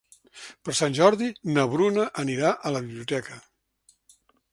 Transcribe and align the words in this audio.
Per 0.67 0.73
Sant 0.77 0.95
Jordi 0.99 1.27
na 1.57 1.65
Bruna 1.73 2.05
anirà 2.23 2.53
a 2.69 2.73
la 2.77 2.81
biblioteca. 2.87 3.39